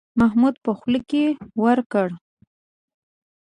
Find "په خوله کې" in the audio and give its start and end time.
0.65-1.23